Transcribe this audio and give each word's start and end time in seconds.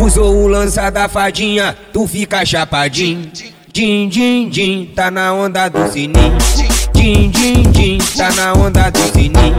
Usou 0.00 0.44
o 0.44 0.48
lança 0.48 0.88
da 0.88 1.08
fadinha, 1.08 1.76
tu 1.92 2.06
fica 2.06 2.42
chapadinho. 2.42 3.30
Din, 3.70 4.08
din, 4.08 4.48
din, 4.48 4.86
tá 4.96 5.10
na 5.10 5.34
onda 5.34 5.68
do 5.68 5.86
sininho. 5.92 6.38
Din, 6.94 7.30
din, 7.30 7.70
din, 7.70 7.98
tá 8.16 8.30
na 8.32 8.54
onda 8.54 8.88
do 8.88 8.98
sininho. 9.12 9.56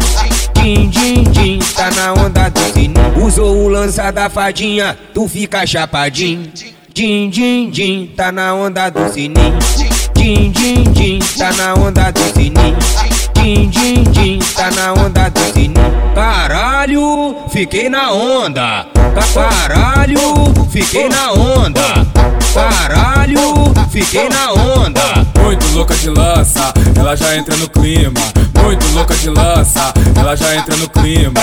Din, 0.55 0.89
din, 0.89 1.23
din, 1.31 1.59
tá 1.75 1.91
na 1.91 2.13
onda 2.13 2.49
do 2.49 2.59
sininho. 2.73 3.23
Usou 3.23 3.65
o 3.65 3.69
lança 3.69 4.09
da 4.09 4.29
fadinha, 4.29 4.97
tu 5.13 5.27
fica 5.27 5.63
chapadinho. 5.63 6.51
Din, 6.91 7.29
din, 7.29 7.69
din, 7.69 8.07
tá 8.17 8.31
na 8.31 8.55
onda 8.55 8.89
do 8.89 9.07
sininho. 9.13 9.59
Din, 10.15 10.51
din, 10.51 10.91
din, 10.91 11.19
tá 11.37 11.51
na 11.53 11.73
onda 11.75 12.09
do 12.11 12.21
sininho. 12.33 12.77
Din, 13.35 13.69
din, 13.69 14.03
din, 14.11 14.39
tá 14.55 14.71
na 14.71 14.93
onda 14.93 15.20
fiquei 17.61 17.89
na 17.89 18.11
onda. 18.11 18.87
Caralho, 19.35 20.17
fiquei 20.71 21.07
na 21.07 21.31
onda. 21.31 22.07
Caralho, 22.55 23.71
fiquei 23.91 24.27
na 24.29 24.51
onda. 24.51 25.27
Muito 25.39 25.67
louca 25.75 25.93
de 25.93 26.09
lança, 26.09 26.73
ela 26.97 27.15
já 27.15 27.37
entra 27.37 27.55
no 27.57 27.69
clima. 27.69 28.19
Muito 28.63 28.83
louca 28.95 29.13
de 29.13 29.29
lança, 29.29 29.93
ela 30.15 30.35
já 30.35 30.55
entra 30.55 30.75
no 30.75 30.89
clima. 30.89 31.39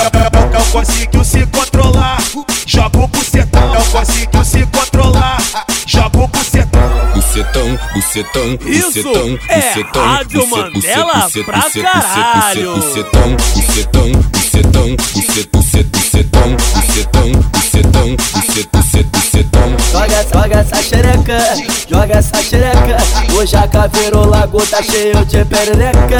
Não 0.51 0.65
conseguiu 0.65 1.23
se 1.23 1.45
controlar, 1.45 2.21
joga 2.65 2.97
o 2.97 3.07
bucetão. 3.07 3.73
Não 3.73 3.85
conseguiu 3.85 4.43
se 4.43 4.65
controlar, 4.65 5.41
joga 5.85 6.17
o 6.17 6.27
bucetão. 6.27 6.81
Bucetão, 7.15 7.79
bucetão, 7.93 8.57
bucetão, 8.57 9.39
é 9.47 9.61
bucetão, 9.61 10.05
Rádio 10.05 10.45
bucetão, 10.45 10.71
Mandela 10.73 11.13
bucetão, 11.13 11.43
pra 11.45 11.59
bucetão, 11.61 11.91
caralho. 11.91 12.75
Bucetão, 12.75 13.35
bucetão, 13.35 14.11
bucetão, 14.11 14.38
bucetão, 14.49 14.95
bucetão, 15.13 15.61
bucetão, 15.91 17.31
bucetão, 17.51 18.15
bucetão, 18.33 19.03
bucetão. 19.11 19.77
Joga, 19.91 20.25
joga 20.33 20.59
essa 20.59 20.83
xereca, 20.83 21.39
joga 21.87 22.17
essa 22.17 22.43
xereca. 22.43 22.97
O 23.37 23.45
jaca 23.45 23.87
virou 23.87 24.25
lago, 24.25 24.65
tá 24.65 24.81
cheio 24.81 25.23
de 25.25 25.45
perereca. 25.45 26.19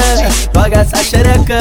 Joga 0.54 0.76
essa 0.78 1.02
xereca, 1.02 1.58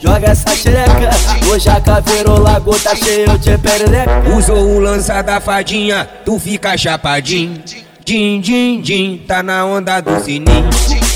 joga 0.00 0.30
essa 0.30 0.56
xereca. 0.56 1.10
O 1.50 1.58
jaca 1.58 2.00
virou 2.00 2.38
lago, 2.38 2.78
tá 2.78 2.94
cheio 2.94 3.36
de 3.38 3.58
perereca. 3.58 4.22
Usou 4.36 4.76
o 4.76 4.80
lança 4.80 5.20
da 5.22 5.40
fadinha, 5.40 6.08
tu 6.24 6.38
fica 6.38 6.76
chapadinho. 6.76 7.62
Din, 8.04 8.40
din, 8.40 8.80
din, 8.80 9.24
tá 9.26 9.42
na 9.42 9.64
onda 9.64 10.00
do 10.00 10.22
sininho. 10.22 10.70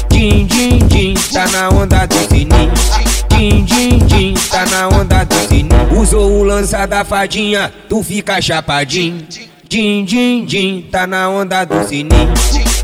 Din, 0.08 0.46
din, 0.46 0.78
din, 0.86 1.14
tá 1.32 1.46
na 1.48 1.68
onda 1.68 2.06
do 2.06 2.16
sininho. 2.28 3.15
Usou 6.06 6.38
o 6.38 6.44
lança 6.44 6.86
da 6.86 7.04
fadinha, 7.04 7.72
tu 7.88 8.00
fica 8.00 8.40
chapadinho. 8.40 9.26
Din, 9.68 10.04
din, 10.04 10.46
din, 10.46 10.82
tá 10.82 11.04
na 11.04 11.28
onda 11.28 11.64
do 11.64 11.82
sininho. 11.82 12.32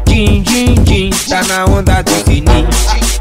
Din, 0.05 0.43
din, 0.43 0.75
din, 0.83 1.11
tá 1.29 1.41
na 1.45 1.65
onda 1.67 2.03
do 2.03 2.11
sininho. 2.25 2.69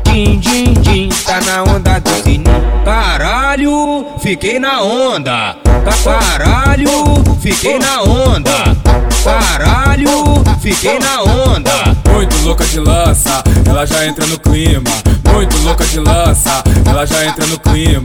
Din, 0.03 0.39
din, 0.39 0.73
din, 0.81 1.09
tá 1.23 1.39
na 1.41 1.61
onda 1.61 1.99
do 1.99 2.09
sininho. 2.23 2.81
Caralho, 2.83 4.08
fiquei 4.23 4.58
na 4.58 4.81
onda. 4.81 5.55
Caralho, 6.03 7.23
fiquei 7.39 7.77
na 7.77 8.02
onda. 8.02 8.75
Caralho, 9.23 10.43
fiquei 10.59 10.97
na 10.97 11.21
onda. 11.21 11.95
Muito 12.11 12.36
louca 12.43 12.65
de 12.65 12.80
lança, 12.80 13.43
ela 13.69 13.86
já 13.86 14.08
entra 14.08 14.25
no 14.25 14.39
clima. 14.39 14.89
Muito 15.31 15.55
louca 15.59 15.86
de 15.86 15.99
lança, 15.99 16.63
ela 17.02 17.05
já 17.07 17.25
entra 17.25 17.45
no 17.47 17.59
clima. 17.59 18.03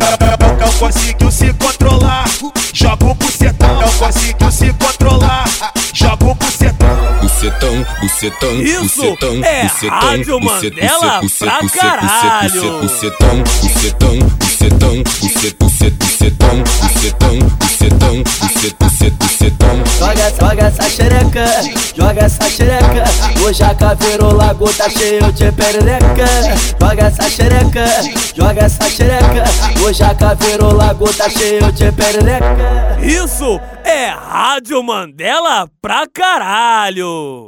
Não 0.59 0.73
conseguiu 0.79 1.31
se 1.31 1.53
controlar, 1.55 2.25
joga 2.73 3.05
o 3.05 3.15
bucetão. 3.15 3.81
Não 3.81 3.93
conseguiu 3.93 4.51
se 4.51 4.73
controlar, 4.73 5.45
joga 5.93 6.25
o 6.25 6.35
bucetão. 6.35 6.87
Bucetão, 7.21 7.87
bucetão, 8.01 8.63
Isso 8.63 8.81
bucetão, 9.03 9.45
é 9.45 9.63
bucetão, 9.65 9.99
Rádio 10.01 10.41
Mandela 10.41 11.21
bucet- 11.21 11.39
pra 11.49 11.61
bucet- 11.61 11.81
caralho. 11.81 12.81
Bucetão, 12.81 13.43
bucetão, 13.43 14.19
bucetão, 14.19 15.03
bucet- 15.21 15.57
bucet- 15.59 15.95
bucetão, 15.99 16.63
bucetão, 16.81 17.39
bucetão, 17.59 18.23
bucet- 18.41 18.77
bucet- 18.81 19.15
bucetão. 19.19 19.83
Joga, 19.99 20.33
joga 20.41 20.63
essa 20.67 20.91
xereca, 20.91 21.45
joga 21.97 22.25
essa 22.25 22.51
xereca. 22.51 23.05
O 23.47 23.53
jaca 23.53 23.95
virou 23.95 24.33
lago, 24.33 24.69
tá 24.75 24.91
cheio 24.91 25.31
de 25.31 25.53
perereca. 25.53 26.27
Joga 26.81 27.05
essa 27.05 27.31
xereca, 27.31 27.85
joga 28.35 28.65
essa 28.65 28.91
xereca. 28.91 29.45
O 29.87 29.93
jaca 29.93 30.35
virou 30.35 30.73
lago, 30.73 31.15
tá 31.15 31.31
cheio 31.31 31.71
de 31.71 31.93
perereca. 31.93 32.99
Isso 33.01 33.61
é 33.85 34.09
Rádio 34.09 34.83
Mandela 34.83 35.71
pra 35.81 36.09
caralho. 36.13 37.45